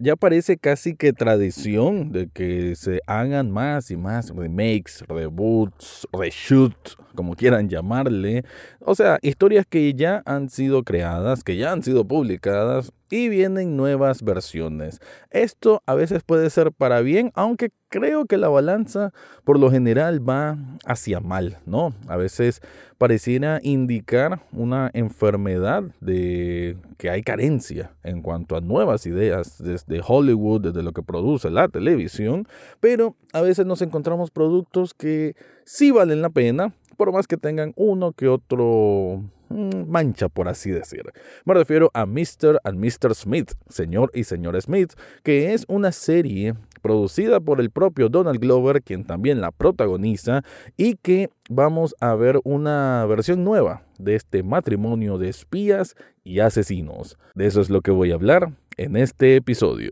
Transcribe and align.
Ya 0.00 0.14
parece 0.14 0.56
casi 0.58 0.94
que 0.94 1.12
tradición 1.12 2.12
de 2.12 2.28
que 2.28 2.76
se 2.76 3.00
hagan 3.06 3.50
más 3.50 3.90
y 3.90 3.96
más 3.96 4.30
remakes, 4.30 5.04
reboots, 5.08 6.06
reshoots, 6.12 6.96
como 7.16 7.34
quieran 7.34 7.68
llamarle. 7.68 8.44
O 8.80 8.94
sea, 8.94 9.18
historias 9.22 9.66
que 9.66 9.92
ya 9.94 10.22
han 10.24 10.50
sido 10.50 10.84
creadas, 10.84 11.42
que 11.42 11.56
ya 11.56 11.72
han 11.72 11.82
sido 11.82 12.06
publicadas 12.06 12.92
y 13.10 13.28
vienen 13.28 13.76
nuevas 13.76 14.22
versiones. 14.22 15.00
Esto 15.30 15.82
a 15.86 15.94
veces 15.94 16.22
puede 16.22 16.50
ser 16.50 16.72
para 16.72 17.00
bien, 17.00 17.30
aunque 17.34 17.70
creo 17.88 18.26
que 18.26 18.36
la 18.36 18.48
balanza 18.48 19.12
por 19.44 19.58
lo 19.58 19.70
general 19.70 20.26
va 20.26 20.58
hacia 20.84 21.20
mal, 21.20 21.58
¿no? 21.66 21.94
A 22.06 22.16
veces 22.16 22.60
pareciera 22.98 23.60
indicar 23.62 24.40
una 24.52 24.90
enfermedad 24.92 25.84
de 26.00 26.76
que 26.98 27.10
hay 27.10 27.22
carencia 27.22 27.92
en 28.02 28.22
cuanto 28.22 28.56
a 28.56 28.60
nuevas 28.60 29.06
ideas 29.06 29.62
desde 29.62 30.02
Hollywood, 30.06 30.60
desde 30.60 30.82
lo 30.82 30.92
que 30.92 31.02
produce 31.02 31.50
la 31.50 31.68
televisión, 31.68 32.46
pero 32.80 33.16
a 33.32 33.40
veces 33.40 33.66
nos 33.66 33.82
encontramos 33.82 34.30
productos 34.30 34.94
que 34.94 35.34
sí 35.64 35.90
valen 35.90 36.22
la 36.22 36.30
pena, 36.30 36.74
por 36.96 37.12
más 37.12 37.26
que 37.26 37.36
tengan 37.36 37.72
uno 37.76 38.12
que 38.12 38.28
otro 38.28 39.22
mancha, 39.50 40.28
por 40.28 40.48
así 40.48 40.70
decir. 40.70 41.02
Me 41.44 41.54
refiero 41.54 41.90
a 41.94 42.06
Mr. 42.06 42.60
and 42.64 42.78
Mr. 42.78 43.14
Smith, 43.14 43.52
señor 43.68 44.10
y 44.14 44.24
señor 44.24 44.60
Smith, 44.60 44.92
que 45.22 45.54
es 45.54 45.64
una 45.68 45.92
serie 45.92 46.54
producida 46.82 47.40
por 47.40 47.60
el 47.60 47.70
propio 47.70 48.08
Donald 48.08 48.40
Glover, 48.40 48.82
quien 48.82 49.04
también 49.04 49.40
la 49.40 49.50
protagoniza, 49.50 50.42
y 50.76 50.94
que 50.96 51.30
vamos 51.48 51.94
a 52.00 52.14
ver 52.14 52.40
una 52.44 53.04
versión 53.06 53.44
nueva 53.44 53.82
de 53.98 54.14
este 54.14 54.42
matrimonio 54.42 55.18
de 55.18 55.28
espías 55.28 55.96
y 56.24 56.40
asesinos. 56.40 57.18
De 57.34 57.46
eso 57.46 57.60
es 57.60 57.70
lo 57.70 57.80
que 57.80 57.90
voy 57.90 58.12
a 58.12 58.14
hablar 58.14 58.52
en 58.76 58.96
este 58.96 59.36
episodio. 59.36 59.90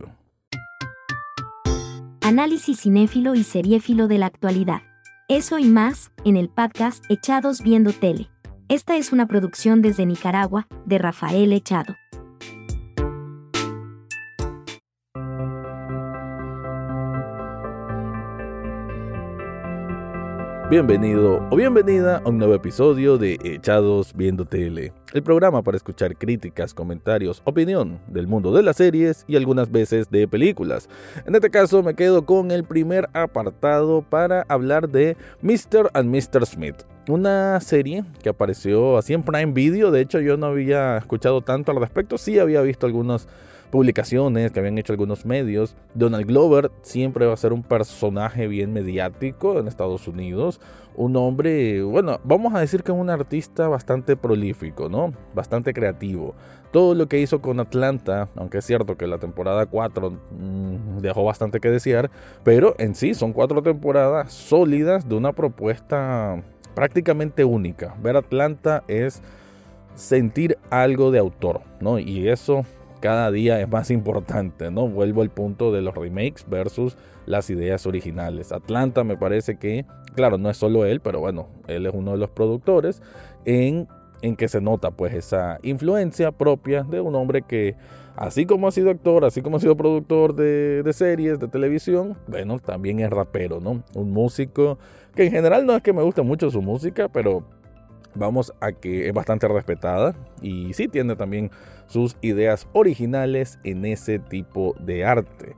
Análisis 2.21 2.81
cinéfilo 2.81 3.35
y 3.35 3.45
seriéfilo 3.45 4.09
de 4.09 4.19
la 4.19 4.27
actualidad. 4.27 4.83
Eso 5.29 5.59
y 5.59 5.67
más, 5.67 6.11
en 6.25 6.37
el 6.37 6.49
podcast 6.49 7.05
Echados 7.09 7.63
Viendo 7.63 7.93
Tele. 7.93 8.29
Esta 8.69 8.97
es 8.97 9.13
una 9.13 9.29
producción 9.29 9.81
desde 9.81 10.07
Nicaragua, 10.07 10.67
de 10.87 10.99
Rafael 10.99 11.53
Echado. 11.53 11.95
Bienvenido 20.69 21.47
o 21.49 21.55
bienvenida 21.55 22.21
a 22.25 22.29
un 22.29 22.39
nuevo 22.39 22.53
episodio 22.53 23.19
de 23.19 23.39
Echados 23.45 24.13
Viendo 24.17 24.47
Tele, 24.47 24.93
el 25.13 25.23
programa 25.23 25.63
para 25.63 25.77
escuchar 25.77 26.17
críticas, 26.17 26.75
comentarios, 26.75 27.41
opinión 27.45 28.01
del 28.09 28.27
mundo 28.27 28.53
de 28.53 28.65
las 28.65 28.79
series 28.79 29.25
y 29.29 29.37
algunas 29.37 29.71
veces 29.71 30.11
de 30.11 30.27
películas. 30.27 30.89
En 31.25 31.37
este 31.37 31.51
caso 31.51 31.85
me 31.85 31.95
quedo 31.95 32.27
con 32.27 32.51
el 32.51 32.65
primer 32.65 33.09
apartado 33.13 34.03
para 34.03 34.45
hablar 34.49 34.89
de 34.89 35.17
Mr. 35.41 35.89
and 35.95 36.11
Mr. 36.13 36.45
Smith, 36.45 36.83
una 37.07 37.61
serie 37.61 38.05
que 38.21 38.31
apareció 38.31 38.99
así 38.99 39.13
en 39.13 39.23
Prime 39.23 39.53
Video, 39.53 39.93
de 39.93 40.01
hecho 40.01 40.19
yo 40.19 40.37
no 40.37 40.47
había 40.47 40.97
escuchado 40.97 41.43
tanto 41.43 41.71
al 41.71 41.79
respecto, 41.79 42.19
sí 42.19 42.41
había 42.41 42.61
visto 42.63 42.87
algunos 42.87 43.29
publicaciones 43.71 44.53
que 44.53 44.61
habían 44.61 44.79
hecho 44.79 44.93
algunos 44.93 45.27
medios. 45.27 45.77
Donald 45.95 46.27
Glover 46.27 46.71
siempre 46.83 47.27
va 47.27 47.35
a 47.35 47.37
ser 47.37 47.53
un 47.53 47.63
personaje 47.63 48.47
bien 48.49 48.73
mediático 48.73 49.59
en 49.59 49.69
Estados 49.69 50.09
Unidos. 50.09 50.61
Un 50.95 51.17
hombre, 51.17 51.83
bueno, 51.83 52.21
vamos 52.25 52.55
a 52.55 52.61
decir 52.61 52.83
que 52.83 52.93
es 52.93 52.99
un 52.99 53.11
artista 53.11 53.69
bastante 53.69 54.17
prolífico, 54.17 54.89
¿no? 54.89 55.13
Bastante 55.35 55.75
creativo. 55.75 56.35
Todo 56.73 56.95
lo 56.95 57.07
que 57.07 57.21
hizo 57.21 57.41
con 57.41 57.61
Atlanta, 57.61 58.29
aunque 58.37 58.59
es 58.59 58.65
cierto 58.65 58.97
que 58.97 59.07
la 59.07 59.19
temporada 59.19 59.67
4 59.67 60.11
mm, 60.11 60.99
dejó 60.99 61.25
bastante 61.25 61.61
que 61.61 61.71
desear, 61.71 62.11
pero 62.45 62.75
en 62.79 62.95
sí 62.95 63.15
son 63.15 63.33
cuatro 63.33 63.63
temporadas 63.63 64.33
sólidas 64.33 65.09
de 65.09 65.15
una 65.15 65.33
propuesta 65.33 66.43
prácticamente 66.75 67.45
única. 67.45 67.95
Ver 68.03 68.17
Atlanta 68.17 68.85
es 68.89 69.23
sentir 69.95 70.59
algo 70.71 71.11
de 71.11 71.19
autor, 71.19 71.63
¿no? 71.81 71.99
Y 71.99 72.29
eso 72.29 72.65
cada 73.07 73.31
día 73.31 73.61
es 73.61 73.69
más 73.69 73.93
importante, 73.93 74.69
¿no? 74.73 74.89
Vuelvo 74.89 75.23
al 75.23 75.31
punto 75.31 75.71
de 75.71 75.81
los 75.81 75.95
remakes 75.95 76.45
versus 76.51 76.97
las 77.25 77.49
ideas 77.51 77.87
originales. 77.87 78.51
Atlanta 78.51 79.05
me 79.05 79.17
parece 79.17 79.61
que, 79.61 79.87
claro, 80.17 80.39
no 80.39 80.51
es 80.51 80.57
solo 80.57 80.85
él, 80.85 80.99
pero 80.99 81.21
bueno, 81.21 81.47
él 81.69 81.87
es 81.87 81.95
uno 81.95 82.11
de 82.11 82.19
los 82.19 82.31
productores 82.31 83.01
en, 83.45 83.87
en 84.23 84.35
que 84.35 84.49
se 84.49 84.61
nota 84.61 84.91
pues 84.91 85.15
esa 85.15 85.61
influencia 85.63 86.33
propia 86.33 86.83
de 86.83 87.01
un 87.01 87.15
hombre 87.15 87.43
que, 87.43 87.77
así 88.17 88.45
como 88.45 88.67
ha 88.67 88.73
sido 88.73 88.91
actor, 88.91 89.25
así 89.25 89.41
como 89.41 89.59
ha 89.59 89.61
sido 89.61 89.77
productor 89.77 90.35
de, 90.35 90.83
de 90.83 90.93
series, 90.93 91.39
de 91.39 91.47
televisión, 91.47 92.17
bueno, 92.27 92.59
también 92.59 92.99
es 92.99 93.11
rapero, 93.11 93.61
¿no? 93.61 93.85
Un 93.95 94.11
músico 94.11 94.81
que 95.15 95.27
en 95.27 95.31
general 95.31 95.65
no 95.65 95.77
es 95.77 95.83
que 95.83 95.93
me 95.93 96.03
guste 96.03 96.23
mucho 96.23 96.51
su 96.51 96.61
música, 96.61 97.09
pero 97.09 97.45
vamos 98.17 98.53
a 98.61 98.73
que 98.73 99.09
es 99.09 99.15
bastante 99.15 99.49
respetada 99.49 100.15
y 100.41 100.73
sí 100.75 100.89
tiene 100.89 101.17
también 101.17 101.51
sus 101.87 102.17
ideas 102.21 102.67
originales 102.73 103.59
en 103.65 103.85
ese 103.85 104.19
tipo 104.19 104.75
de 104.81 105.05
arte. 105.05 105.55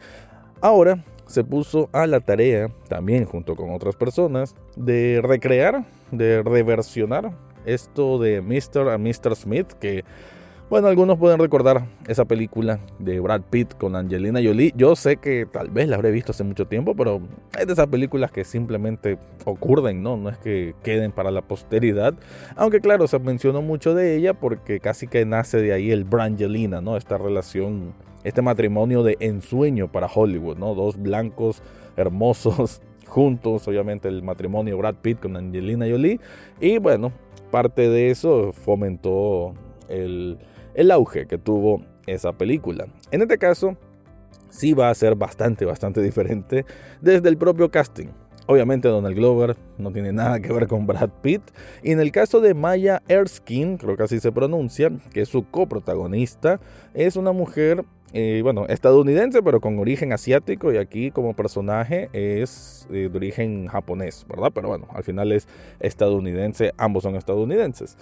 Ahora 0.61 1.05
se 1.27 1.45
puso 1.45 1.89
a 1.93 2.07
la 2.07 2.21
tarea, 2.21 2.71
también 2.89 3.25
junto 3.25 3.55
con 3.55 3.71
otras 3.71 3.97
personas, 3.97 4.55
de 4.77 5.21
recrear, 5.23 5.85
de 6.11 6.43
reversionar 6.43 7.33
esto 7.67 8.19
de 8.19 8.41
Mr. 8.41 8.89
a 8.89 8.99
Mr. 8.99 9.37
Smith, 9.37 9.73
que 9.75 10.05
bueno, 10.71 10.89
algunos 10.89 11.17
pueden 11.17 11.39
recordar 11.39 11.87
esa 12.07 12.27
película 12.27 12.79
de 12.99 13.21
Brad 13.21 13.41
Pitt 13.49 13.73
con 13.75 13.97
Angelina 13.97 14.39
Jolie. 14.43 14.73
Yo 14.77 14.97
sé 14.97 15.17
que 15.17 15.47
tal 15.51 15.71
vez 15.71 15.89
la 15.89 15.97
habré 15.97 16.11
visto 16.11 16.33
hace 16.33 16.45
mucho 16.45 16.67
tiempo, 16.67 16.95
pero 16.95 17.23
es 17.59 17.67
de 17.67 17.73
esas 17.73 17.87
películas 17.87 18.31
que 18.31 18.45
simplemente 18.45 19.17
ocurren, 19.47 20.03
¿no? 20.03 20.19
No 20.19 20.29
es 20.29 20.37
que 20.37 20.75
queden 20.83 21.13
para 21.13 21.31
la 21.31 21.41
posteridad. 21.41 22.13
Aunque 22.55 22.81
claro, 22.81 23.09
se 23.09 23.19
mencionó 23.19 23.63
mucho 23.63 23.95
de 23.95 24.15
ella 24.17 24.35
porque 24.35 24.79
casi 24.79 25.07
que 25.07 25.25
nace 25.25 25.57
de 25.57 25.73
ahí 25.73 25.91
el 25.91 26.05
Brangelina, 26.05 26.83
¿no? 26.83 26.99
Esta 26.99 27.17
relación, 27.17 27.95
este 28.23 28.43
matrimonio 28.43 29.03
de 29.03 29.17
ensueño 29.21 29.89
para 29.91 30.07
Hollywood, 30.07 30.59
¿no? 30.59 30.75
Dos 30.75 31.01
blancos 31.01 31.63
hermosos 31.97 32.83
juntos, 33.07 33.67
obviamente 33.69 34.09
el 34.09 34.23
matrimonio 34.23 34.77
Brad 34.77 34.97
Pitt 34.97 35.21
con 35.21 35.35
Angelina 35.35 35.87
Jolie. 35.89 36.21
Y 36.61 36.77
bueno, 36.77 37.11
parte 37.51 37.89
de 37.89 38.11
eso 38.11 38.53
fomentó 38.53 39.55
el 39.89 40.39
el 40.79 40.93
auge 40.93 41.27
que 41.27 41.39
tuvo 41.39 41.83
esa 42.07 42.33
película. 42.33 42.87
En 43.11 43.21
este 43.21 43.37
caso, 43.37 43.77
sí 44.49 44.75
va 44.75 44.91
a 44.91 44.95
ser 44.95 45.17
bastante, 45.17 45.65
bastante 45.65 46.01
diferente 46.01 46.65
desde 47.01 47.29
el 47.29 47.37
propio 47.37 47.69
casting. 47.69 48.07
Obviamente 48.47 48.87
Donald 48.87 49.17
Glover 49.17 49.57
no 49.77 49.91
tiene 49.91 50.13
nada 50.13 50.39
que 50.39 50.53
ver 50.53 50.69
con 50.69 50.87
Brad 50.87 51.11
Pitt. 51.21 51.43
Y 51.83 51.91
en 51.91 51.99
el 52.01 52.13
caso 52.13 52.41
de 52.41 52.55
Maya 52.55 53.03
Erskine, 53.09 53.77
creo 53.77 53.97
que 53.97 54.05
así 54.05 54.21
se 54.21 54.31
pronuncia, 54.31 54.91
que 55.13 55.23
es 55.23 55.29
su 55.29 55.51
coprotagonista, 55.51 56.61
es 56.95 57.17
una 57.17 57.33
mujer, 57.33 57.85
eh, 58.13 58.41
bueno, 58.45 58.67
estadounidense, 58.69 59.43
pero 59.43 59.61
con 59.61 59.81
origen 59.81 60.13
asiático. 60.13 60.73
Y 60.73 60.77
aquí 60.77 61.11
como 61.11 61.35
personaje 61.35 62.09
es 62.13 62.87
eh, 62.91 63.09
de 63.11 63.17
origen 63.17 63.67
japonés, 63.67 64.25
¿verdad? 64.29 64.53
Pero 64.55 64.69
bueno, 64.69 64.87
al 64.95 65.03
final 65.03 65.33
es 65.33 65.49
estadounidense, 65.81 66.73
ambos 66.79 67.03
son 67.03 67.17
estadounidenses. 67.17 67.97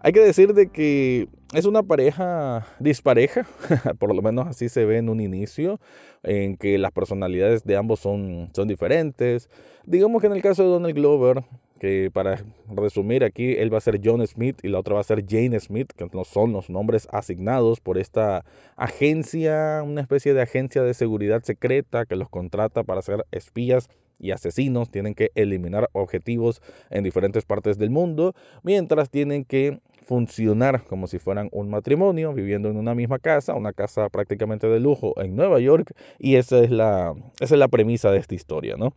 Hay 0.00 0.12
que 0.12 0.20
decir 0.20 0.54
de 0.54 0.68
que 0.68 1.28
es 1.54 1.64
una 1.64 1.82
pareja 1.82 2.66
dispareja, 2.78 3.46
por 3.98 4.14
lo 4.14 4.22
menos 4.22 4.46
así 4.46 4.68
se 4.68 4.84
ve 4.84 4.98
en 4.98 5.08
un 5.08 5.20
inicio, 5.20 5.80
en 6.22 6.56
que 6.56 6.78
las 6.78 6.92
personalidades 6.92 7.64
de 7.64 7.76
ambos 7.76 8.00
son, 8.00 8.50
son 8.52 8.68
diferentes. 8.68 9.48
Digamos 9.84 10.20
que 10.20 10.26
en 10.26 10.34
el 10.34 10.42
caso 10.42 10.62
de 10.62 10.68
Donald 10.68 10.94
Glover, 10.94 11.44
que 11.78 12.10
para 12.12 12.42
resumir 12.68 13.24
aquí, 13.24 13.54
él 13.54 13.72
va 13.72 13.78
a 13.78 13.82
ser 13.82 14.00
John 14.02 14.26
Smith 14.26 14.58
y 14.62 14.68
la 14.68 14.80
otra 14.80 14.94
va 14.94 15.00
a 15.00 15.04
ser 15.04 15.24
Jane 15.26 15.58
Smith, 15.60 15.92
que 15.96 16.08
no 16.12 16.24
son 16.24 16.52
los 16.52 16.70
nombres 16.70 17.08
asignados 17.12 17.80
por 17.80 17.98
esta 17.98 18.44
agencia, 18.76 19.82
una 19.84 20.00
especie 20.00 20.34
de 20.34 20.42
agencia 20.42 20.82
de 20.82 20.94
seguridad 20.94 21.42
secreta 21.42 22.06
que 22.06 22.16
los 22.16 22.28
contrata 22.28 22.82
para 22.82 23.02
ser 23.02 23.26
espías 23.30 23.88
y 24.18 24.30
asesinos, 24.30 24.90
tienen 24.90 25.14
que 25.14 25.30
eliminar 25.34 25.88
objetivos 25.92 26.62
en 26.90 27.04
diferentes 27.04 27.44
partes 27.44 27.78
del 27.78 27.90
mundo, 27.90 28.34
mientras 28.62 29.10
tienen 29.10 29.44
que 29.44 29.80
funcionar 30.02 30.84
como 30.84 31.08
si 31.08 31.18
fueran 31.18 31.48
un 31.52 31.68
matrimonio, 31.68 32.32
viviendo 32.32 32.68
en 32.70 32.76
una 32.76 32.94
misma 32.94 33.18
casa, 33.18 33.54
una 33.54 33.72
casa 33.72 34.08
prácticamente 34.08 34.68
de 34.68 34.78
lujo 34.78 35.20
en 35.20 35.34
Nueva 35.34 35.58
York, 35.58 35.92
y 36.18 36.36
esa 36.36 36.60
es 36.60 36.70
la, 36.70 37.14
esa 37.40 37.54
es 37.54 37.58
la 37.58 37.68
premisa 37.68 38.10
de 38.10 38.18
esta 38.18 38.34
historia, 38.34 38.76
¿no? 38.76 38.94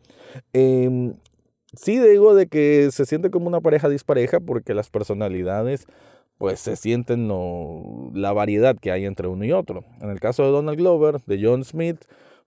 Eh, 0.53 1.13
sí 1.73 1.99
digo 1.99 2.35
de 2.35 2.47
que 2.47 2.89
se 2.91 3.05
siente 3.05 3.29
como 3.29 3.47
una 3.47 3.61
pareja 3.61 3.89
dispareja 3.89 4.39
porque 4.39 4.73
las 4.73 4.89
personalidades 4.89 5.87
pues 6.37 6.61
se 6.61 6.77
sienten 6.77 7.27
la 8.13 8.31
variedad 8.31 8.77
que 8.77 8.91
hay 8.91 9.05
entre 9.05 9.27
uno 9.27 9.43
y 9.43 9.51
otro. 9.51 9.83
En 10.01 10.09
el 10.09 10.21
caso 10.21 10.43
de 10.43 10.51
Donald 10.51 10.77
Glover, 10.77 11.19
de 11.25 11.39
John 11.43 11.65
Smith, 11.65 11.99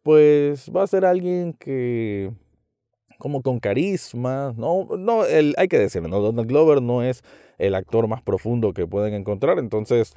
pues 0.03 0.71
va 0.75 0.83
a 0.83 0.87
ser 0.87 1.05
alguien 1.05 1.53
que 1.53 2.33
como 3.23 3.41
con 3.41 3.61
carisma, 3.61 4.53
no, 4.57 4.89
no, 4.99 5.25
el, 5.25 5.55
hay 5.57 5.69
que 5.69 5.79
decirlo, 5.79 6.09
¿no? 6.09 6.19
Donald 6.19 6.49
Glover 6.49 6.83
no 6.83 7.05
es 7.05 7.23
el 7.57 7.77
actor 7.77 8.09
más 8.09 8.21
profundo 8.21 8.73
que 8.73 8.85
pueden 8.85 9.15
encontrar, 9.15 9.61
entonces 9.61 10.13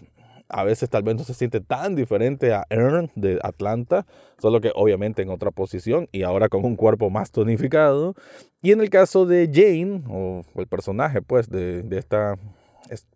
a 0.49 0.63
veces 0.63 0.89
tal 0.89 1.03
vez 1.03 1.15
no 1.15 1.23
se 1.23 1.35
siente 1.35 1.61
tan 1.61 1.93
diferente 1.93 2.51
a 2.51 2.65
Earn 2.71 3.11
de 3.13 3.39
Atlanta, 3.43 4.07
solo 4.41 4.59
que 4.59 4.71
obviamente 4.73 5.21
en 5.21 5.29
otra 5.29 5.51
posición 5.51 6.09
y 6.11 6.23
ahora 6.23 6.49
con 6.49 6.65
un 6.65 6.75
cuerpo 6.75 7.11
más 7.11 7.29
tonificado. 7.29 8.15
Y 8.63 8.71
en 8.71 8.81
el 8.81 8.89
caso 8.89 9.27
de 9.27 9.51
Jane, 9.53 10.01
o 10.09 10.41
el 10.55 10.65
personaje 10.65 11.21
pues 11.21 11.47
de, 11.47 11.83
de 11.83 11.99
esta, 11.99 12.39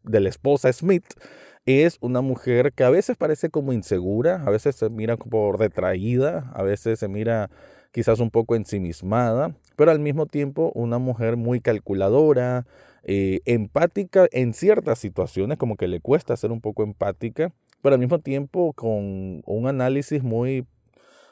de 0.03 0.19
la 0.19 0.30
esposa 0.30 0.71
Smith, 0.71 1.06
es 1.65 1.97
una 2.00 2.21
mujer 2.21 2.74
que 2.74 2.83
a 2.83 2.91
veces 2.91 3.18
parece 3.18 3.50
como 3.50 3.74
insegura, 3.74 4.44
a 4.45 4.51
veces 4.51 4.75
se 4.75 4.88
mira 4.91 5.18
como 5.18 5.51
retraída, 5.51 6.51
a 6.53 6.62
veces 6.62 7.00
se 7.00 7.07
mira 7.07 7.50
quizás 7.91 8.19
un 8.19 8.30
poco 8.30 8.56
ensimismada, 8.56 9.56
pero 9.80 9.92
al 9.92 10.00
mismo 10.00 10.26
tiempo 10.26 10.74
una 10.76 10.98
mujer 10.98 11.38
muy 11.38 11.62
calculadora, 11.62 12.68
eh, 13.04 13.40
empática 13.46 14.28
en 14.34 14.54
ciertas 14.54 15.00
situaciones, 15.00 15.58
como 15.58 15.78
que 15.78 15.88
le 15.88 16.02
cuesta 16.02 16.36
ser 16.36 16.52
un 16.52 16.60
poco 16.60 16.84
empática, 16.84 17.54
pero 17.81 17.96
al 17.96 18.02
mismo 18.02 18.20
tiempo 18.20 18.74
con 18.74 19.42
un 19.46 19.68
análisis 19.68 20.22
muy, 20.22 20.68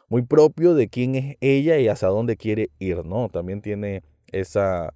muy 0.07 0.21
propio 0.21 0.75
de 0.75 0.87
quién 0.87 1.15
es 1.15 1.35
ella 1.41 1.77
y 1.77 1.89
hacia 1.89 2.07
dónde 2.07 2.37
quiere 2.37 2.69
ir, 2.79 3.03
¿no? 3.03 3.27
También 3.27 3.61
tiene 3.61 4.01
esa, 4.31 4.93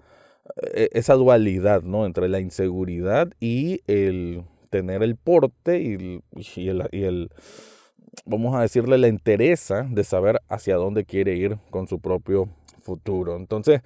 e, 0.73 0.87
esa 0.93 1.15
dualidad, 1.15 1.81
¿no? 1.81 2.05
Entre 2.05 2.29
la 2.29 2.39
inseguridad 2.39 3.33
y 3.41 3.81
el 3.87 4.45
tener 4.69 5.03
el 5.03 5.17
porte 5.17 5.81
y, 5.81 6.21
y, 6.55 6.69
el, 6.69 6.87
y 6.93 7.03
el, 7.03 7.31
vamos 8.23 8.55
a 8.55 8.61
decirle, 8.61 8.97
la 8.97 9.09
interesa 9.09 9.85
de 9.91 10.05
saber 10.05 10.41
hacia 10.47 10.77
dónde 10.77 11.03
quiere 11.03 11.35
ir 11.35 11.57
con 11.69 11.89
su 11.89 11.99
propio 11.99 12.47
futuro. 12.81 13.35
Entonces, 13.37 13.81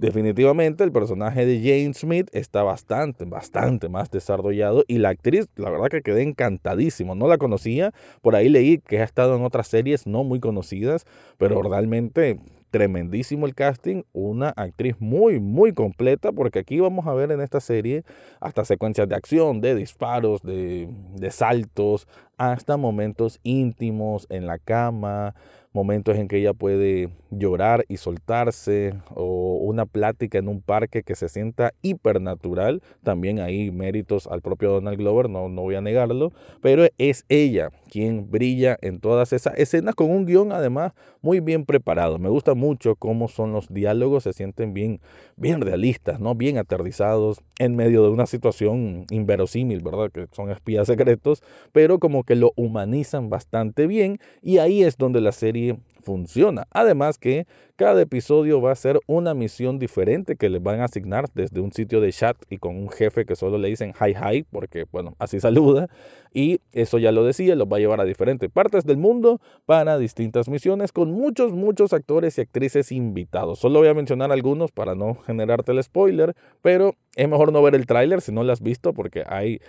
definitivamente 0.00 0.82
el 0.82 0.92
personaje 0.92 1.44
de 1.44 1.58
Jane 1.58 1.92
Smith 1.92 2.28
está 2.32 2.62
bastante, 2.62 3.26
bastante 3.26 3.90
más 3.90 4.10
desarrollado 4.10 4.82
y 4.88 4.98
la 4.98 5.10
actriz, 5.10 5.46
la 5.56 5.68
verdad 5.68 5.88
que 5.88 6.00
quedé 6.00 6.22
encantadísimo. 6.22 7.14
No 7.14 7.28
la 7.28 7.36
conocía, 7.36 7.92
por 8.22 8.34
ahí 8.34 8.48
leí 8.48 8.78
que 8.78 9.00
ha 9.00 9.04
estado 9.04 9.36
en 9.36 9.44
otras 9.44 9.68
series 9.68 10.06
no 10.06 10.24
muy 10.24 10.40
conocidas, 10.40 11.04
pero 11.36 11.62
realmente 11.62 12.38
tremendísimo 12.70 13.46
el 13.46 13.54
casting, 13.54 14.04
una 14.12 14.50
actriz 14.50 14.96
muy, 15.00 15.38
muy 15.38 15.72
completa, 15.72 16.32
porque 16.32 16.60
aquí 16.60 16.80
vamos 16.80 17.06
a 17.06 17.12
ver 17.12 17.30
en 17.32 17.40
esta 17.40 17.60
serie 17.60 18.04
hasta 18.40 18.64
secuencias 18.64 19.08
de 19.08 19.16
acción, 19.16 19.60
de 19.60 19.74
disparos, 19.74 20.42
de, 20.42 20.88
de 21.16 21.30
saltos, 21.30 22.06
hasta 22.38 22.76
momentos 22.76 23.38
íntimos 23.42 24.26
en 24.30 24.46
la 24.46 24.58
cama, 24.58 25.34
momentos 25.72 26.16
en 26.16 26.28
que 26.28 26.38
ella 26.38 26.54
puede 26.54 27.10
llorar 27.30 27.84
y 27.88 27.96
soltarse, 27.96 28.94
o 29.14 29.56
una 29.56 29.86
plática 29.90 30.38
en 30.38 30.48
un 30.48 30.62
parque 30.62 31.02
que 31.02 31.14
se 31.14 31.28
sienta 31.28 31.72
hipernatural. 31.82 32.82
También 33.02 33.40
hay 33.40 33.70
méritos 33.70 34.26
al 34.26 34.40
propio 34.40 34.70
Donald 34.70 34.98
Glover, 34.98 35.28
no, 35.28 35.48
no 35.48 35.62
voy 35.62 35.74
a 35.74 35.80
negarlo, 35.80 36.32
pero 36.62 36.86
es 36.98 37.24
ella 37.28 37.70
quien 37.90 38.30
brilla 38.30 38.78
en 38.80 39.00
todas 39.00 39.32
esas 39.32 39.58
escenas 39.58 39.94
con 39.94 40.10
un 40.10 40.24
guion 40.24 40.52
además 40.52 40.92
muy 41.20 41.40
bien 41.40 41.66
preparado. 41.66 42.18
Me 42.18 42.28
gusta 42.28 42.54
mucho 42.54 42.94
cómo 42.94 43.28
son 43.28 43.52
los 43.52 43.68
diálogos, 43.68 44.24
se 44.24 44.32
sienten 44.32 44.72
bien, 44.72 45.00
bien 45.36 45.60
realistas, 45.60 46.20
¿no? 46.20 46.34
bien 46.34 46.56
aterrizados 46.56 47.40
en 47.58 47.76
medio 47.76 48.02
de 48.02 48.10
una 48.10 48.26
situación 48.26 49.04
inverosímil, 49.10 49.82
¿verdad? 49.82 50.10
Que 50.10 50.26
son 50.32 50.50
espías 50.50 50.86
secretos, 50.86 51.42
pero 51.72 51.98
como 51.98 52.24
que 52.24 52.36
lo 52.36 52.52
humanizan 52.56 53.28
bastante 53.28 53.86
bien 53.86 54.18
y 54.40 54.58
ahí 54.58 54.82
es 54.82 54.96
donde 54.96 55.20
la 55.20 55.32
serie 55.32 55.78
funciona. 56.02 56.66
Además 56.70 57.18
que 57.18 57.46
cada 57.76 58.02
episodio 58.02 58.60
va 58.60 58.72
a 58.72 58.76
ser 58.76 59.00
una 59.06 59.34
misión 59.34 59.78
diferente 59.78 60.36
que 60.36 60.50
les 60.50 60.62
van 60.62 60.80
a 60.80 60.84
asignar 60.84 61.26
desde 61.34 61.60
un 61.60 61.72
sitio 61.72 62.00
de 62.00 62.12
chat 62.12 62.36
y 62.50 62.58
con 62.58 62.76
un 62.76 62.90
jefe 62.90 63.24
que 63.24 63.36
solo 63.36 63.58
le 63.58 63.68
dicen 63.68 63.94
hi 63.98 64.14
hi 64.14 64.44
porque 64.50 64.84
bueno, 64.90 65.14
así 65.18 65.40
saluda 65.40 65.88
y 66.32 66.60
eso 66.72 66.98
ya 66.98 67.12
lo 67.12 67.24
decía, 67.24 67.54
los 67.56 67.68
va 67.68 67.79
llevar 67.80 68.00
a 68.00 68.04
diferentes 68.04 68.50
partes 68.50 68.84
del 68.84 68.96
mundo 68.96 69.40
para 69.66 69.98
distintas 69.98 70.48
misiones 70.48 70.92
con 70.92 71.10
muchos 71.10 71.52
muchos 71.52 71.92
actores 71.92 72.38
y 72.38 72.42
actrices 72.42 72.92
invitados. 72.92 73.58
Solo 73.58 73.80
voy 73.80 73.88
a 73.88 73.94
mencionar 73.94 74.32
algunos 74.32 74.72
para 74.72 74.94
no 74.94 75.14
generarte 75.14 75.72
el 75.72 75.82
spoiler, 75.82 76.34
pero 76.62 76.94
es 77.16 77.28
mejor 77.28 77.52
no 77.52 77.62
ver 77.62 77.74
el 77.74 77.86
tráiler 77.86 78.20
si 78.20 78.32
no 78.32 78.44
lo 78.44 78.52
has 78.52 78.60
visto 78.60 78.92
porque 78.92 79.24
hay 79.26 79.60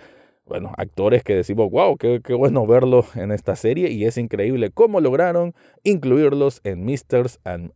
bueno, 0.44 0.72
actores 0.76 1.22
que 1.22 1.34
decimos, 1.34 1.70
wow, 1.70 1.96
qué, 1.96 2.20
bueno 2.34 2.66
verlo 2.66 3.04
en 3.14 3.32
esta 3.32 3.56
serie 3.56 3.90
y 3.90 4.04
es 4.04 4.18
increíble 4.18 4.70
cómo 4.70 5.00
lograron 5.00 5.54
incluirlos 5.84 6.60
en 6.64 6.84
Mr. 6.84 7.30
And, 7.44 7.72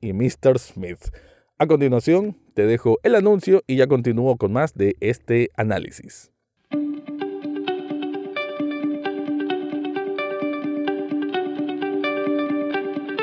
y 0.00 0.12
Mr. 0.12 0.58
Smith. 0.58 1.08
A 1.58 1.66
continuación, 1.66 2.36
te 2.54 2.66
dejo 2.66 2.98
el 3.02 3.14
anuncio 3.14 3.62
y 3.66 3.76
ya 3.76 3.86
continúo 3.86 4.36
con 4.36 4.52
más 4.52 4.74
de 4.74 4.96
este 5.00 5.50
análisis. 5.56 6.35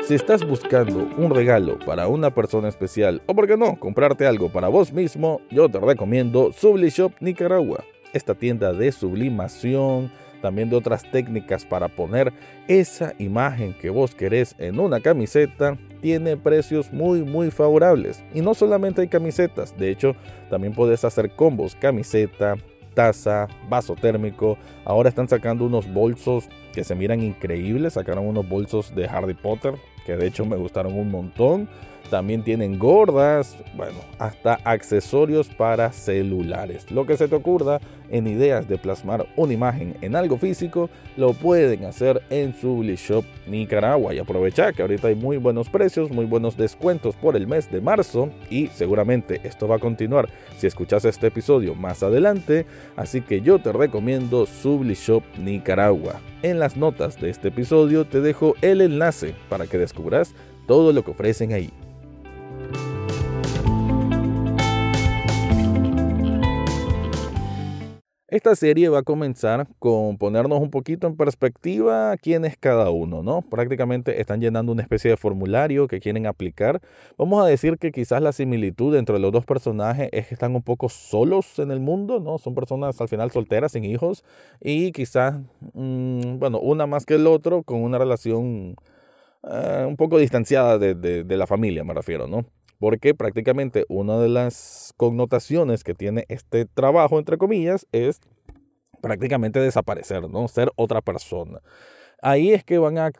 Si 0.06 0.14
estás 0.14 0.46
buscando 0.46 1.08
un 1.16 1.34
regalo 1.34 1.78
para 1.78 2.08
una 2.08 2.34
persona 2.34 2.68
especial 2.68 3.22
o, 3.24 3.34
por 3.34 3.46
qué 3.46 3.56
no, 3.56 3.76
comprarte 3.76 4.26
algo 4.26 4.52
para 4.52 4.68
vos 4.68 4.92
mismo, 4.92 5.40
yo 5.50 5.66
te 5.70 5.80
recomiendo 5.80 6.52
Subli 6.52 6.90
Shop 6.90 7.12
Nicaragua 7.20 7.82
esta 8.12 8.34
tienda 8.34 8.74
de 8.74 8.92
sublimación, 8.92 10.12
también 10.42 10.68
de 10.68 10.76
otras 10.76 11.10
técnicas 11.10 11.64
para 11.64 11.88
poner 11.88 12.34
esa 12.68 13.14
imagen 13.18 13.72
que 13.72 13.88
vos 13.88 14.14
querés 14.14 14.54
en 14.58 14.78
una 14.78 15.00
camiseta, 15.00 15.78
tiene 16.02 16.36
precios 16.36 16.92
muy 16.92 17.22
muy 17.22 17.50
favorables. 17.50 18.22
Y 18.34 18.42
no 18.42 18.52
solamente 18.52 19.00
hay 19.00 19.08
camisetas, 19.08 19.74
de 19.78 19.90
hecho 19.90 20.14
también 20.50 20.74
puedes 20.74 21.02
hacer 21.06 21.34
combos, 21.34 21.74
camiseta, 21.76 22.56
taza, 22.92 23.48
vaso 23.70 23.94
térmico. 23.94 24.58
Ahora 24.84 25.08
están 25.08 25.30
sacando 25.30 25.64
unos 25.64 25.90
bolsos 25.90 26.44
que 26.74 26.84
se 26.84 26.94
miran 26.94 27.22
increíbles, 27.22 27.94
sacaron 27.94 28.26
unos 28.26 28.46
bolsos 28.46 28.94
de 28.94 29.06
Harry 29.06 29.34
Potter 29.34 29.72
que 30.04 30.16
de 30.16 30.26
hecho 30.26 30.44
me 30.44 30.56
gustaron 30.56 30.94
un 30.94 31.10
montón. 31.10 31.68
También 32.10 32.42
tienen 32.42 32.78
gordas, 32.78 33.56
bueno, 33.74 33.98
hasta 34.18 34.54
accesorios 34.64 35.48
para 35.48 35.90
celulares. 35.92 36.90
Lo 36.90 37.06
que 37.06 37.16
se 37.16 37.28
te 37.28 37.34
ocurra 37.34 37.80
en 38.10 38.26
ideas 38.26 38.68
de 38.68 38.78
plasmar 38.78 39.26
una 39.36 39.52
imagen 39.52 39.96
en 40.00 40.14
algo 40.14 40.36
físico, 40.38 40.90
lo 41.16 41.32
pueden 41.32 41.84
hacer 41.84 42.22
en 42.30 42.54
Subli 42.54 42.96
Shop 42.96 43.24
Nicaragua. 43.46 44.14
Y 44.14 44.18
aprovecha 44.18 44.72
que 44.72 44.82
ahorita 44.82 45.08
hay 45.08 45.14
muy 45.14 45.38
buenos 45.38 45.68
precios, 45.68 46.10
muy 46.10 46.26
buenos 46.26 46.56
descuentos 46.56 47.16
por 47.16 47.36
el 47.36 47.46
mes 47.46 47.70
de 47.70 47.80
marzo. 47.80 48.30
Y 48.50 48.68
seguramente 48.68 49.40
esto 49.44 49.66
va 49.66 49.76
a 49.76 49.80
continuar 49.80 50.28
si 50.58 50.66
escuchas 50.66 51.04
este 51.04 51.28
episodio 51.28 51.74
más 51.74 52.02
adelante. 52.02 52.66
Así 52.96 53.22
que 53.22 53.40
yo 53.40 53.58
te 53.58 53.72
recomiendo 53.72 54.46
Subli 54.46 54.94
Shop 54.94 55.22
Nicaragua. 55.38 56.20
En 56.42 56.58
las 56.58 56.76
notas 56.76 57.20
de 57.20 57.30
este 57.30 57.48
episodio 57.48 58.06
te 58.06 58.20
dejo 58.20 58.54
el 58.60 58.82
enlace 58.82 59.34
para 59.48 59.66
que 59.66 59.78
descubras 59.78 60.34
todo 60.66 60.92
lo 60.92 61.04
que 61.04 61.10
ofrecen 61.10 61.52
ahí. 61.52 61.72
Esta 68.34 68.56
serie 68.56 68.88
va 68.88 68.98
a 68.98 69.02
comenzar 69.04 69.68
con 69.78 70.18
ponernos 70.18 70.58
un 70.58 70.68
poquito 70.68 71.06
en 71.06 71.16
perspectiva 71.16 72.16
quién 72.16 72.44
es 72.44 72.56
cada 72.56 72.90
uno, 72.90 73.22
¿no? 73.22 73.42
Prácticamente 73.42 74.20
están 74.20 74.40
llenando 74.40 74.72
una 74.72 74.82
especie 74.82 75.08
de 75.08 75.16
formulario 75.16 75.86
que 75.86 76.00
quieren 76.00 76.26
aplicar. 76.26 76.80
Vamos 77.16 77.44
a 77.44 77.46
decir 77.46 77.78
que 77.78 77.92
quizás 77.92 78.20
la 78.20 78.32
similitud 78.32 78.96
entre 78.96 79.20
los 79.20 79.30
dos 79.30 79.44
personajes 79.46 80.08
es 80.10 80.26
que 80.26 80.34
están 80.34 80.56
un 80.56 80.62
poco 80.62 80.88
solos 80.88 81.60
en 81.60 81.70
el 81.70 81.78
mundo, 81.78 82.18
¿no? 82.18 82.38
Son 82.38 82.56
personas 82.56 83.00
al 83.00 83.06
final 83.06 83.30
solteras, 83.30 83.70
sin 83.70 83.84
hijos, 83.84 84.24
y 84.60 84.90
quizás, 84.90 85.38
mmm, 85.72 86.40
bueno, 86.40 86.58
una 86.58 86.88
más 86.88 87.06
que 87.06 87.14
el 87.14 87.28
otro 87.28 87.62
con 87.62 87.84
una 87.84 87.98
relación 87.98 88.74
uh, 89.44 89.86
un 89.86 89.96
poco 89.96 90.18
distanciada 90.18 90.76
de, 90.76 90.96
de, 90.96 91.22
de 91.22 91.36
la 91.36 91.46
familia, 91.46 91.84
me 91.84 91.94
refiero, 91.94 92.26
¿no? 92.26 92.44
Porque 92.84 93.14
prácticamente 93.14 93.86
una 93.88 94.18
de 94.18 94.28
las 94.28 94.92
connotaciones 94.98 95.84
que 95.84 95.94
tiene 95.94 96.26
este 96.28 96.66
trabajo, 96.66 97.18
entre 97.18 97.38
comillas, 97.38 97.86
es 97.92 98.20
prácticamente 99.00 99.58
desaparecer, 99.58 100.28
¿no? 100.28 100.46
Ser 100.48 100.70
otra 100.76 101.00
persona. 101.00 101.62
Ahí 102.20 102.52
es 102.52 102.62
que 102.62 102.76
van 102.76 102.98
a, 102.98 103.10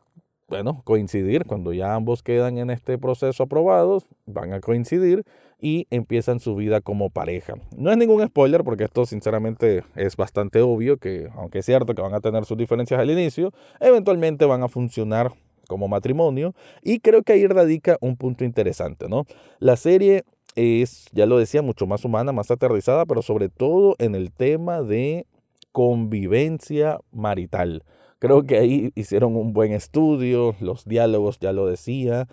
bueno, 0.48 0.82
coincidir, 0.84 1.46
cuando 1.46 1.72
ya 1.72 1.94
ambos 1.94 2.22
quedan 2.22 2.58
en 2.58 2.68
este 2.68 2.98
proceso 2.98 3.44
aprobados, 3.44 4.04
van 4.26 4.52
a 4.52 4.60
coincidir 4.60 5.24
y 5.58 5.86
empiezan 5.88 6.40
su 6.40 6.54
vida 6.56 6.82
como 6.82 7.08
pareja. 7.08 7.54
No 7.74 7.90
es 7.90 7.96
ningún 7.96 8.22
spoiler 8.26 8.64
porque 8.64 8.84
esto 8.84 9.06
sinceramente 9.06 9.82
es 9.96 10.14
bastante 10.14 10.60
obvio 10.60 10.98
que, 10.98 11.30
aunque 11.36 11.60
es 11.60 11.64
cierto 11.64 11.94
que 11.94 12.02
van 12.02 12.12
a 12.12 12.20
tener 12.20 12.44
sus 12.44 12.58
diferencias 12.58 13.00
al 13.00 13.10
inicio, 13.10 13.50
eventualmente 13.80 14.44
van 14.44 14.62
a 14.62 14.68
funcionar 14.68 15.32
como 15.68 15.88
matrimonio 15.88 16.54
y 16.82 17.00
creo 17.00 17.22
que 17.22 17.34
ahí 17.34 17.46
radica 17.46 17.98
un 18.00 18.16
punto 18.16 18.44
interesante, 18.44 19.08
¿no? 19.08 19.24
La 19.58 19.76
serie 19.76 20.24
es, 20.56 21.06
ya 21.12 21.26
lo 21.26 21.38
decía, 21.38 21.62
mucho 21.62 21.86
más 21.86 22.04
humana, 22.04 22.32
más 22.32 22.50
aterrizada, 22.50 23.06
pero 23.06 23.22
sobre 23.22 23.48
todo 23.48 23.96
en 23.98 24.14
el 24.14 24.32
tema 24.32 24.82
de 24.82 25.26
convivencia 25.72 27.00
marital. 27.10 27.82
Creo 28.18 28.44
que 28.44 28.58
ahí 28.58 28.92
hicieron 28.94 29.36
un 29.36 29.52
buen 29.52 29.72
estudio, 29.72 30.54
los 30.60 30.84
diálogos, 30.84 31.38
ya 31.40 31.52
lo 31.52 31.66
decía. 31.66 32.28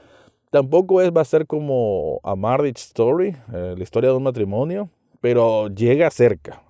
Tampoco 0.51 1.01
es, 1.01 1.11
va 1.11 1.21
a 1.21 1.25
ser 1.25 1.47
como 1.47 2.19
A 2.23 2.35
Marriage 2.35 2.79
Story, 2.79 3.35
eh, 3.53 3.73
la 3.75 3.83
historia 3.83 4.11
de 4.11 4.17
un 4.17 4.23
matrimonio, 4.23 4.89
pero 5.21 5.69
llega 5.69 6.09
cerca. 6.09 6.63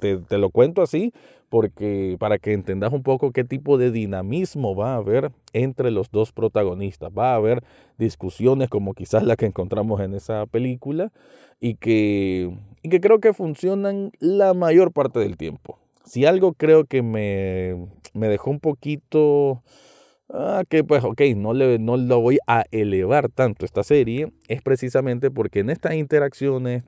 Te, 0.00 0.38
lo 0.38 0.50
cuento 0.50 0.80
así 0.80 1.12
porque 1.50 2.16
para 2.18 2.38
que 2.38 2.52
entendas 2.52 2.92
un 2.92 3.02
poco 3.02 3.32
qué 3.32 3.44
tipo 3.44 3.78
de 3.78 3.90
dinamismo 3.90 4.74
va 4.74 4.94
a 4.94 4.96
haber 4.96 5.30
entre 5.52 5.90
los 5.90 6.10
dos 6.10 6.32
protagonistas. 6.32 7.10
Va 7.16 7.32
a 7.32 7.36
haber 7.36 7.62
discusiones 7.98 8.68
como 8.70 8.94
quizás 8.94 9.24
la 9.24 9.36
que 9.36 9.46
encontramos 9.46 10.00
en 10.00 10.14
esa 10.14 10.46
película 10.46 11.12
y 11.60 11.74
que, 11.74 12.56
y 12.82 12.88
que 12.88 13.00
creo 13.00 13.20
que 13.20 13.34
funcionan 13.34 14.12
la 14.18 14.54
mayor 14.54 14.92
parte 14.92 15.18
del 15.20 15.36
tiempo. 15.36 15.78
Si 16.04 16.24
algo 16.24 16.54
creo 16.54 16.84
que 16.84 17.02
me, 17.02 17.88
me 18.14 18.28
dejó 18.28 18.50
un 18.50 18.60
poquito 18.60 19.62
Ah, 20.30 20.64
que 20.68 20.82
pues 20.82 21.04
ok, 21.04 21.20
no, 21.36 21.52
le, 21.52 21.78
no 21.78 21.96
lo 21.96 22.20
voy 22.20 22.38
a 22.46 22.64
elevar 22.70 23.28
tanto 23.28 23.66
esta 23.66 23.82
serie, 23.84 24.32
es 24.48 24.62
precisamente 24.62 25.30
porque 25.30 25.60
en 25.60 25.68
estas 25.70 25.94
interacciones, 25.94 26.82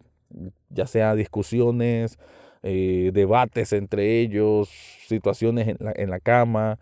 ya 0.71 0.87
sea 0.87 1.15
discusiones, 1.15 2.19
eh, 2.63 3.11
debates 3.13 3.73
entre 3.73 4.21
ellos, 4.21 4.69
situaciones 5.07 5.69
en 5.69 5.77
la, 5.81 5.93
en 5.95 6.11
la 6.11 6.21
cama, 6.21 6.79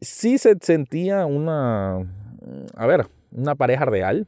sí 0.00 0.38
se 0.38 0.56
sentía 0.60 1.26
una, 1.26 1.98
a 2.74 2.86
ver, 2.86 3.06
una 3.32 3.54
pareja 3.54 3.84
real, 3.84 4.26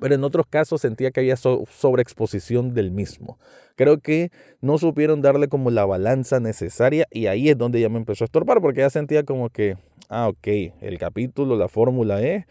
pero 0.00 0.14
en 0.14 0.24
otros 0.24 0.46
casos 0.46 0.80
sentía 0.80 1.10
que 1.10 1.20
había 1.20 1.36
sobreexposición 1.36 2.72
del 2.72 2.90
mismo. 2.90 3.38
Creo 3.76 3.98
que 3.98 4.30
no 4.60 4.78
supieron 4.78 5.20
darle 5.20 5.48
como 5.48 5.70
la 5.70 5.84
balanza 5.84 6.40
necesaria 6.40 7.06
y 7.10 7.26
ahí 7.26 7.50
es 7.50 7.58
donde 7.58 7.80
ya 7.80 7.88
me 7.88 7.98
empezó 7.98 8.24
a 8.24 8.26
estorbar 8.26 8.60
porque 8.60 8.80
ya 8.80 8.90
sentía 8.90 9.24
como 9.24 9.50
que, 9.50 9.76
ah, 10.08 10.28
ok, 10.28 10.48
el 10.80 10.98
capítulo, 10.98 11.56
la 11.56 11.68
fórmula 11.68 12.22
es 12.22 12.46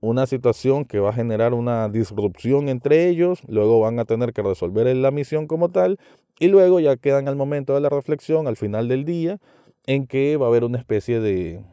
una 0.00 0.26
situación 0.26 0.84
que 0.84 1.00
va 1.00 1.10
a 1.10 1.12
generar 1.12 1.54
una 1.54 1.88
disrupción 1.88 2.68
entre 2.68 3.08
ellos, 3.08 3.42
luego 3.48 3.80
van 3.80 3.98
a 3.98 4.04
tener 4.04 4.32
que 4.32 4.42
resolver 4.42 4.94
la 4.94 5.10
misión 5.10 5.46
como 5.46 5.70
tal 5.70 5.98
y 6.38 6.48
luego 6.48 6.78
ya 6.80 6.96
quedan 6.96 7.28
al 7.28 7.36
momento 7.36 7.74
de 7.74 7.80
la 7.80 7.88
reflexión, 7.88 8.46
al 8.46 8.56
final 8.56 8.88
del 8.88 9.04
día, 9.04 9.38
en 9.86 10.06
que 10.06 10.36
va 10.36 10.46
a 10.46 10.48
haber 10.50 10.64
una 10.64 10.78
especie 10.78 11.20
de 11.20 11.64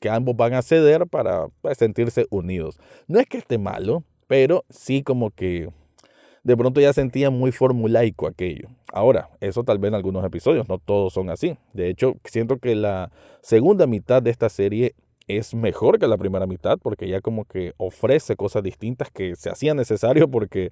que 0.00 0.10
ambos 0.10 0.36
van 0.36 0.52
a 0.54 0.62
ceder 0.62 1.06
para 1.06 1.46
pues, 1.62 1.78
sentirse 1.78 2.26
unidos. 2.28 2.78
No 3.06 3.18
es 3.18 3.26
que 3.26 3.38
esté 3.38 3.56
malo, 3.56 4.04
pero 4.26 4.64
sí 4.68 5.02
como 5.02 5.30
que 5.30 5.70
de 6.42 6.56
pronto 6.58 6.80
ya 6.80 6.92
sentía 6.92 7.30
muy 7.30 7.52
formulaico 7.52 8.26
aquello. 8.26 8.68
Ahora, 8.92 9.30
eso 9.40 9.64
tal 9.64 9.78
vez 9.78 9.88
en 9.88 9.94
algunos 9.94 10.24
episodios, 10.24 10.68
no 10.68 10.78
todos 10.78 11.14
son 11.14 11.30
así. 11.30 11.56
De 11.72 11.88
hecho, 11.88 12.16
siento 12.24 12.58
que 12.58 12.74
la 12.74 13.10
segunda 13.40 13.86
mitad 13.86 14.22
de 14.22 14.30
esta 14.30 14.50
serie 14.50 14.94
es 15.26 15.54
mejor 15.54 15.98
que 15.98 16.06
la 16.06 16.18
primera 16.18 16.46
mitad 16.46 16.78
porque 16.78 17.08
ya 17.08 17.20
como 17.20 17.44
que 17.44 17.72
ofrece 17.76 18.36
cosas 18.36 18.62
distintas 18.62 19.10
que 19.10 19.36
se 19.36 19.50
hacían 19.50 19.76
necesario 19.76 20.28
porque 20.28 20.70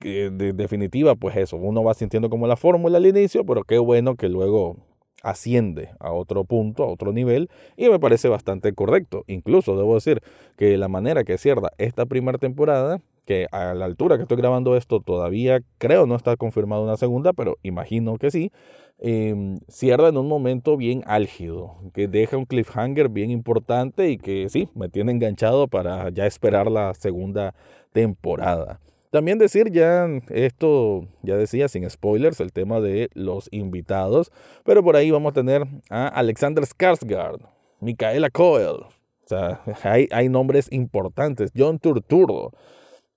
de 0.00 0.52
definitiva 0.52 1.14
pues 1.14 1.36
eso, 1.36 1.56
uno 1.56 1.82
va 1.82 1.94
sintiendo 1.94 2.28
como 2.30 2.46
la 2.46 2.56
fórmula 2.56 2.98
al 2.98 3.06
inicio, 3.06 3.44
pero 3.44 3.64
qué 3.64 3.78
bueno 3.78 4.16
que 4.16 4.28
luego 4.28 4.76
asciende 5.22 5.90
a 5.98 6.12
otro 6.12 6.44
punto, 6.44 6.84
a 6.84 6.86
otro 6.86 7.12
nivel, 7.12 7.50
y 7.76 7.88
me 7.88 7.98
parece 7.98 8.28
bastante 8.28 8.72
correcto. 8.74 9.24
Incluso 9.26 9.76
debo 9.76 9.94
decir 9.94 10.22
que 10.56 10.76
la 10.76 10.88
manera 10.88 11.24
que 11.24 11.38
cierra 11.38 11.72
esta 11.78 12.06
primera 12.06 12.38
temporada, 12.38 13.00
que 13.26 13.46
a 13.50 13.74
la 13.74 13.84
altura 13.84 14.16
que 14.16 14.22
estoy 14.22 14.38
grabando 14.38 14.76
esto 14.76 15.00
todavía 15.00 15.60
creo 15.78 16.06
no 16.06 16.14
está 16.14 16.36
confirmada 16.36 16.82
una 16.82 16.96
segunda, 16.96 17.32
pero 17.32 17.58
imagino 17.62 18.16
que 18.16 18.30
sí, 18.30 18.52
eh, 18.98 19.58
cierra 19.68 20.08
en 20.08 20.16
un 20.16 20.28
momento 20.28 20.76
bien 20.76 21.02
álgido, 21.06 21.76
que 21.92 22.08
deja 22.08 22.38
un 22.38 22.46
cliffhanger 22.46 23.10
bien 23.10 23.30
importante 23.30 24.08
y 24.10 24.16
que 24.16 24.48
sí, 24.48 24.68
me 24.74 24.88
tiene 24.88 25.12
enganchado 25.12 25.68
para 25.68 26.08
ya 26.10 26.26
esperar 26.26 26.70
la 26.70 26.94
segunda 26.94 27.54
temporada. 27.92 28.80
También 29.10 29.38
decir 29.38 29.70
ya 29.70 30.08
esto, 30.30 31.06
ya 31.22 31.36
decía, 31.36 31.68
sin 31.68 31.88
spoilers, 31.88 32.40
el 32.40 32.52
tema 32.52 32.80
de 32.80 33.10
los 33.14 33.48
invitados, 33.50 34.30
pero 34.64 34.82
por 34.82 34.96
ahí 34.96 35.10
vamos 35.10 35.30
a 35.30 35.34
tener 35.34 35.66
a 35.90 36.08
Alexander 36.08 36.64
Skarsgård, 36.64 37.40
Micaela 37.80 38.30
Coel, 38.30 38.76
o 38.76 39.28
sea, 39.28 39.60
hay, 39.82 40.08
hay 40.10 40.28
nombres 40.28 40.68
importantes, 40.70 41.50
John 41.56 41.78
Turturro, 41.78 42.52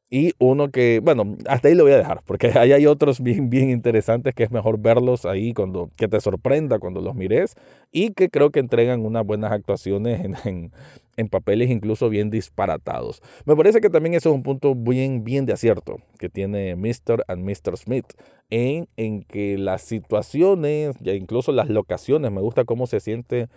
y 0.10 0.34
uno 0.40 0.72
que, 0.72 1.02
bueno, 1.04 1.38
hasta 1.48 1.68
ahí 1.68 1.76
lo 1.76 1.84
voy 1.84 1.94
a 1.94 1.98
dejar, 1.98 2.24
porque 2.26 2.48
ahí 2.58 2.72
hay 2.72 2.86
otros 2.88 3.22
bien, 3.22 3.50
bien 3.50 3.70
interesantes 3.70 4.34
que 4.34 4.44
es 4.44 4.52
mejor 4.52 4.80
verlos 4.80 5.26
ahí 5.26 5.54
cuando, 5.54 5.92
que 5.96 6.08
te 6.08 6.20
sorprenda 6.20 6.80
cuando 6.80 7.02
los 7.02 7.16
mires 7.16 7.56
y 7.92 8.14
que 8.14 8.30
creo 8.30 8.50
que 8.50 8.60
entregan 8.60 9.06
unas 9.06 9.26
buenas 9.26 9.52
actuaciones 9.52 10.26
en, 10.26 10.72
en, 11.18 11.28
papeles 11.30 11.70
incluso 11.70 12.10
bien 12.10 12.30
disparatados. 12.30 13.22
Me 13.46 13.56
parece 13.56 13.82
que 13.82 13.90
también 13.90 14.16
eso 14.16 14.30
es 14.30 14.36
un 14.36 14.44
punto 14.44 14.74
bien, 14.74 15.24
bien 15.24 15.46
de 15.46 15.54
acierto 15.54 15.98
que 16.18 16.30
tiene 16.30 16.76
Mr. 16.76 17.24
and 17.28 17.44
Mr. 17.44 17.78
Smith 17.78 18.06
en, 18.50 18.88
en 18.98 19.22
que 19.22 19.58
las 19.58 19.84
situaciones, 19.84 20.96
ya 21.02 21.14
incluso 21.14 21.52
las 21.52 21.70
locaciones, 21.70 22.32
me 22.32 22.42
gusta 22.42 22.64
cómo 22.66 22.88
se 22.88 23.00
siente 23.00 23.48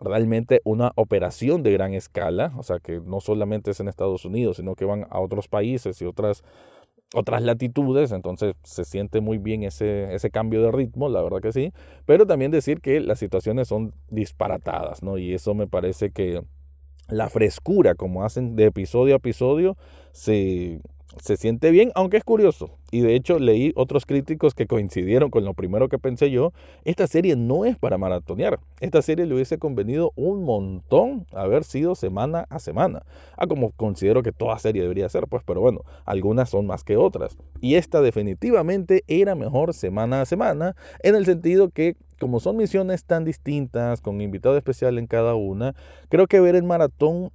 realmente 0.00 0.60
una 0.64 0.92
operación 0.94 1.62
de 1.62 1.72
gran 1.72 1.94
escala, 1.94 2.52
o 2.56 2.62
sea 2.62 2.78
que 2.78 3.00
no 3.00 3.20
solamente 3.20 3.70
es 3.70 3.80
en 3.80 3.88
Estados 3.88 4.24
Unidos, 4.24 4.58
sino 4.58 4.74
que 4.74 4.84
van 4.84 5.06
a 5.10 5.20
otros 5.20 5.48
países 5.48 6.00
y 6.00 6.04
otras, 6.04 6.44
otras 7.14 7.42
latitudes, 7.42 8.12
entonces 8.12 8.54
se 8.62 8.84
siente 8.84 9.20
muy 9.20 9.38
bien 9.38 9.64
ese, 9.64 10.14
ese 10.14 10.30
cambio 10.30 10.62
de 10.62 10.72
ritmo, 10.72 11.08
la 11.08 11.22
verdad 11.22 11.40
que 11.40 11.52
sí, 11.52 11.72
pero 12.06 12.26
también 12.26 12.50
decir 12.50 12.80
que 12.80 13.00
las 13.00 13.18
situaciones 13.18 13.68
son 13.68 13.94
disparatadas, 14.08 15.02
¿no? 15.02 15.18
Y 15.18 15.34
eso 15.34 15.54
me 15.54 15.66
parece 15.66 16.10
que 16.10 16.42
la 17.08 17.28
frescura 17.28 17.94
como 17.94 18.24
hacen 18.24 18.54
de 18.54 18.66
episodio 18.66 19.14
a 19.14 19.16
episodio 19.16 19.76
se, 20.12 20.80
se 21.20 21.36
siente 21.36 21.70
bien, 21.70 21.90
aunque 21.94 22.16
es 22.16 22.24
curioso. 22.24 22.70
Y 22.90 23.00
de 23.00 23.14
hecho 23.14 23.38
leí 23.38 23.72
otros 23.76 24.06
críticos 24.06 24.54
que 24.54 24.66
coincidieron 24.66 25.30
con 25.30 25.44
lo 25.44 25.54
primero 25.54 25.88
que 25.88 25.98
pensé 25.98 26.30
yo. 26.30 26.52
Esta 26.84 27.06
serie 27.06 27.36
no 27.36 27.64
es 27.64 27.76
para 27.76 27.98
maratonear. 27.98 28.60
Esta 28.80 29.02
serie 29.02 29.26
le 29.26 29.34
hubiese 29.34 29.58
convenido 29.58 30.12
un 30.16 30.44
montón 30.44 31.26
haber 31.32 31.64
sido 31.64 31.94
semana 31.94 32.46
a 32.50 32.58
semana. 32.58 33.04
Ah, 33.36 33.46
como 33.46 33.72
considero 33.72 34.22
que 34.22 34.32
toda 34.32 34.58
serie 34.58 34.82
debería 34.82 35.08
ser, 35.08 35.26
pues, 35.28 35.42
pero 35.44 35.60
bueno, 35.60 35.82
algunas 36.04 36.50
son 36.50 36.66
más 36.66 36.84
que 36.84 36.96
otras. 36.96 37.36
Y 37.60 37.74
esta 37.74 38.00
definitivamente 38.00 39.04
era 39.06 39.34
mejor 39.34 39.74
semana 39.74 40.22
a 40.22 40.26
semana, 40.26 40.76
en 41.02 41.14
el 41.14 41.26
sentido 41.26 41.70
que 41.70 41.96
como 42.18 42.40
son 42.40 42.56
misiones 42.56 43.04
tan 43.04 43.24
distintas, 43.24 44.00
con 44.00 44.20
invitado 44.20 44.56
especial 44.56 44.98
en 44.98 45.06
cada 45.06 45.34
una, 45.36 45.76
creo 46.08 46.26
que 46.26 46.40
ver 46.40 46.56
el 46.56 46.64
maratón 46.64 47.30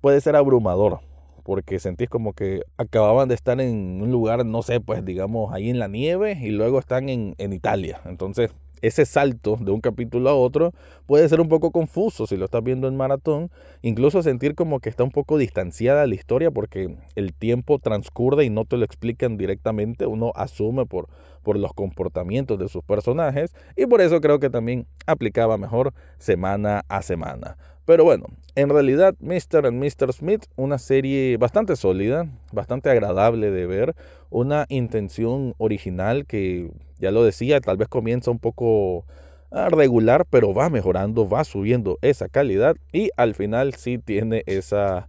puede 0.00 0.20
ser 0.22 0.36
abrumador 0.36 1.00
porque 1.42 1.78
sentís 1.78 2.08
como 2.08 2.32
que 2.32 2.62
acababan 2.76 3.28
de 3.28 3.34
estar 3.34 3.60
en 3.60 4.00
un 4.02 4.10
lugar, 4.10 4.44
no 4.46 4.62
sé, 4.62 4.80
pues 4.80 5.04
digamos 5.04 5.52
ahí 5.52 5.70
en 5.70 5.78
la 5.78 5.88
nieve 5.88 6.38
y 6.40 6.50
luego 6.50 6.78
están 6.78 7.08
en, 7.08 7.34
en 7.38 7.52
Italia. 7.52 8.00
Entonces, 8.04 8.50
ese 8.82 9.06
salto 9.06 9.56
de 9.60 9.70
un 9.70 9.80
capítulo 9.80 10.28
a 10.28 10.34
otro 10.34 10.72
puede 11.06 11.28
ser 11.28 11.40
un 11.40 11.48
poco 11.48 11.70
confuso 11.70 12.26
si 12.26 12.36
lo 12.36 12.44
estás 12.44 12.62
viendo 12.62 12.88
en 12.88 12.96
maratón, 12.96 13.50
incluso 13.80 14.22
sentir 14.22 14.54
como 14.54 14.80
que 14.80 14.88
está 14.88 15.04
un 15.04 15.12
poco 15.12 15.38
distanciada 15.38 16.06
la 16.06 16.14
historia 16.14 16.50
porque 16.50 16.96
el 17.14 17.32
tiempo 17.32 17.78
transcurre 17.78 18.44
y 18.44 18.50
no 18.50 18.64
te 18.64 18.76
lo 18.76 18.84
explican 18.84 19.38
directamente, 19.38 20.06
uno 20.06 20.32
asume 20.34 20.84
por, 20.84 21.08
por 21.42 21.56
los 21.58 21.72
comportamientos 21.72 22.58
de 22.58 22.68
sus 22.68 22.82
personajes 22.84 23.54
y 23.76 23.86
por 23.86 24.00
eso 24.00 24.20
creo 24.20 24.38
que 24.38 24.50
también 24.50 24.86
aplicaba 25.06 25.58
mejor 25.58 25.92
semana 26.18 26.84
a 26.88 27.02
semana. 27.02 27.56
Pero 27.84 28.04
bueno, 28.04 28.26
en 28.54 28.68
realidad 28.68 29.14
Mr. 29.18 29.66
and 29.66 29.82
Mr. 29.82 30.12
Smith, 30.12 30.44
una 30.56 30.78
serie 30.78 31.36
bastante 31.36 31.74
sólida, 31.74 32.28
bastante 32.52 32.90
agradable 32.90 33.50
de 33.50 33.66
ver, 33.66 33.96
una 34.30 34.66
intención 34.68 35.54
original 35.58 36.24
que, 36.26 36.70
ya 36.98 37.10
lo 37.10 37.24
decía, 37.24 37.60
tal 37.60 37.76
vez 37.76 37.88
comienza 37.88 38.30
un 38.30 38.38
poco 38.38 39.04
regular, 39.50 40.26
pero 40.30 40.54
va 40.54 40.70
mejorando, 40.70 41.28
va 41.28 41.44
subiendo 41.44 41.98
esa 42.02 42.28
calidad 42.28 42.76
y 42.92 43.10
al 43.16 43.34
final 43.34 43.74
sí 43.74 43.98
tiene 43.98 44.42
esa, 44.46 45.08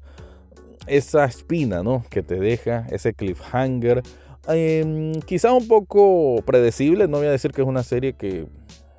esa 0.88 1.26
espina, 1.26 1.84
¿no? 1.84 2.04
Que 2.10 2.24
te 2.24 2.40
deja, 2.40 2.86
ese 2.90 3.14
cliffhanger. 3.14 4.04
Em, 4.48 5.22
quizá 5.22 5.54
un 5.54 5.68
poco 5.68 6.42
predecible, 6.46 7.08
no 7.08 7.18
voy 7.18 7.28
a 7.28 7.32
decir 7.32 7.52
que 7.52 7.62
es 7.62 7.68
una 7.68 7.84
serie 7.84 8.14
que, 8.14 8.46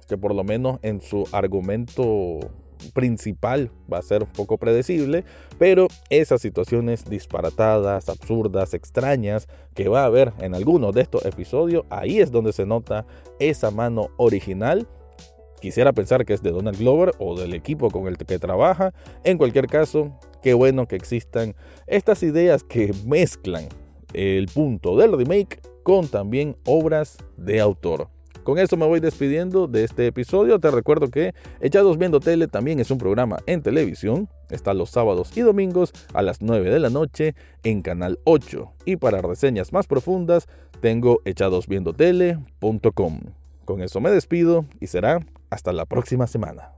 que 0.08 0.16
por 0.16 0.34
lo 0.34 0.42
menos 0.42 0.78
en 0.82 1.02
su 1.02 1.28
argumento 1.32 2.40
principal 2.92 3.70
va 3.92 3.98
a 3.98 4.02
ser 4.02 4.22
un 4.22 4.30
poco 4.30 4.58
predecible, 4.58 5.24
pero 5.58 5.88
esas 6.10 6.40
situaciones 6.40 7.04
disparatadas, 7.04 8.08
absurdas, 8.08 8.74
extrañas 8.74 9.48
que 9.74 9.88
va 9.88 10.02
a 10.02 10.06
haber 10.06 10.32
en 10.40 10.54
algunos 10.54 10.94
de 10.94 11.02
estos 11.02 11.24
episodios, 11.24 11.84
ahí 11.90 12.20
es 12.20 12.30
donde 12.30 12.52
se 12.52 12.66
nota 12.66 13.06
esa 13.38 13.70
mano 13.70 14.08
original. 14.16 14.88
Quisiera 15.60 15.92
pensar 15.92 16.26
que 16.26 16.34
es 16.34 16.42
de 16.42 16.52
Donald 16.52 16.78
Glover 16.78 17.12
o 17.18 17.38
del 17.38 17.54
equipo 17.54 17.90
con 17.90 18.06
el 18.06 18.18
que 18.18 18.38
trabaja. 18.38 18.92
En 19.24 19.38
cualquier 19.38 19.66
caso, 19.66 20.18
qué 20.42 20.52
bueno 20.52 20.86
que 20.86 20.96
existan 20.96 21.54
estas 21.86 22.22
ideas 22.22 22.64
que 22.64 22.92
mezclan 23.06 23.68
el 24.14 24.46
punto 24.46 24.96
del 24.96 25.12
remake 25.12 25.60
con 25.82 26.08
también 26.08 26.56
obras 26.64 27.18
de 27.36 27.60
autor. 27.60 28.08
Con 28.44 28.58
eso 28.58 28.76
me 28.76 28.86
voy 28.86 29.00
despidiendo 29.00 29.66
de 29.66 29.84
este 29.84 30.06
episodio. 30.06 30.58
Te 30.58 30.70
recuerdo 30.70 31.08
que 31.08 31.34
Echados 31.60 31.96
Viendo 31.96 32.20
Tele 32.20 32.46
también 32.46 32.78
es 32.78 32.90
un 32.90 32.98
programa 32.98 33.38
en 33.46 33.62
televisión. 33.62 34.28
Está 34.50 34.74
los 34.74 34.90
sábados 34.90 35.34
y 35.34 35.40
domingos 35.40 35.92
a 36.12 36.20
las 36.20 36.42
9 36.42 36.68
de 36.68 36.78
la 36.78 36.90
noche 36.90 37.34
en 37.62 37.80
Canal 37.80 38.18
8. 38.24 38.70
Y 38.84 38.96
para 38.96 39.22
reseñas 39.22 39.72
más 39.72 39.86
profundas 39.86 40.46
tengo 40.80 41.22
echadosviendotele.com. 41.24 43.20
Con 43.64 43.80
eso 43.80 44.00
me 44.02 44.10
despido 44.10 44.66
y 44.78 44.88
será 44.88 45.20
hasta 45.48 45.72
la 45.72 45.86
próxima 45.86 46.26
semana. 46.26 46.72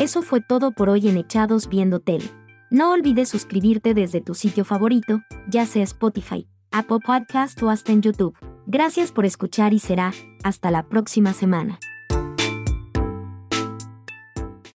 Eso 0.00 0.22
fue 0.22 0.40
todo 0.40 0.70
por 0.72 0.88
hoy 0.88 1.08
en 1.08 1.18
Echados 1.18 1.68
Viendo 1.68 2.00
Tele. 2.00 2.24
No 2.70 2.92
olvides 2.92 3.30
suscribirte 3.30 3.94
desde 3.94 4.20
tu 4.20 4.34
sitio 4.34 4.62
favorito, 4.62 5.22
ya 5.48 5.64
sea 5.64 5.82
Spotify, 5.84 6.46
Apple 6.70 6.98
Podcast 7.02 7.62
o 7.62 7.70
hasta 7.70 7.92
en 7.92 8.02
YouTube. 8.02 8.36
Gracias 8.66 9.10
por 9.10 9.24
escuchar 9.24 9.72
y 9.72 9.78
será 9.78 10.12
hasta 10.44 10.70
la 10.70 10.86
próxima 10.86 11.32
semana. 11.32 11.78